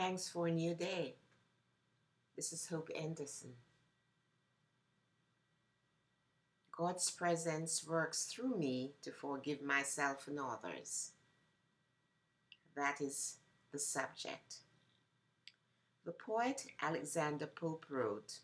[0.00, 1.16] Thanks for a new day.
[2.34, 3.50] This is Hope Anderson.
[6.74, 11.10] God's presence works through me to forgive myself and others.
[12.74, 13.36] That is
[13.72, 14.60] the subject.
[16.06, 18.38] The poet Alexander Pope wrote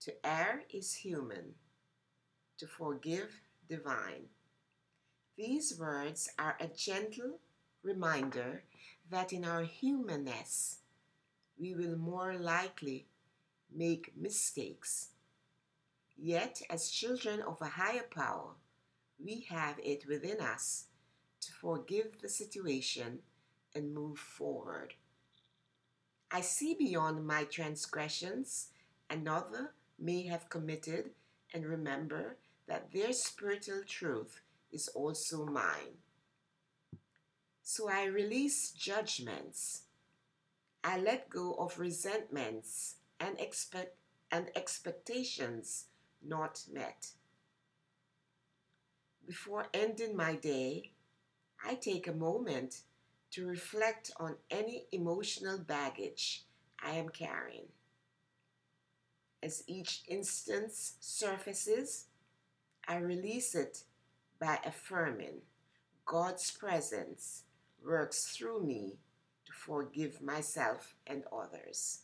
[0.00, 1.56] To err is human,
[2.56, 4.30] to forgive divine.
[5.36, 7.40] These words are a gentle
[7.82, 8.62] reminder
[9.10, 10.78] that in our humanness
[11.58, 13.06] we will more likely
[13.74, 15.08] make mistakes.
[16.16, 18.52] Yet, as children of a higher power,
[19.22, 20.86] we have it within us
[21.40, 23.20] to forgive the situation
[23.74, 24.94] and move forward.
[26.30, 28.68] I see beyond my transgressions
[29.08, 31.10] another may have committed
[31.52, 34.40] and remember that their spiritual truth
[34.72, 35.98] is also mine.
[37.72, 39.82] So I release judgments.
[40.82, 43.94] I let go of resentments and expect
[44.32, 45.84] and expectations
[46.20, 47.12] not met.
[49.24, 50.90] Before ending my day,
[51.64, 52.80] I take a moment
[53.30, 56.46] to reflect on any emotional baggage
[56.82, 57.68] I am carrying.
[59.44, 62.06] As each instance surfaces,
[62.88, 63.84] I release it
[64.40, 65.42] by affirming
[66.04, 67.44] God's presence
[67.84, 68.98] works through me
[69.46, 72.00] to forgive myself and others.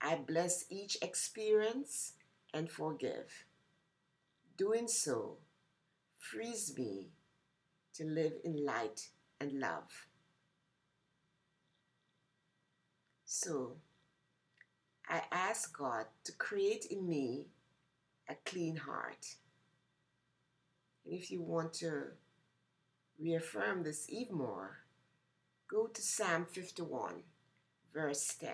[0.00, 2.12] I bless each experience
[2.54, 3.46] and forgive.
[4.56, 5.38] Doing so
[6.18, 7.08] frees me
[7.94, 9.08] to live in light
[9.40, 10.06] and love.
[13.24, 13.76] So,
[15.08, 17.46] I ask God to create in me
[18.28, 19.36] a clean heart.
[21.04, 22.08] And if you want to
[23.18, 24.78] reaffirm this even more,
[25.68, 27.22] go to Psalm 51,
[27.92, 28.50] verse 10,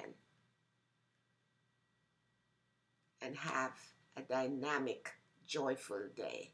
[3.21, 3.73] and have
[4.17, 5.13] a dynamic,
[5.47, 6.53] joyful day.